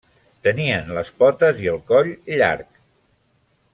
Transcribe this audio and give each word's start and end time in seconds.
Tenien 0.45 0.87
les 0.95 1.11
potes 1.23 1.61
i 1.67 1.71
el 1.75 1.77
coll 1.91 2.09
llarg. 2.41 2.83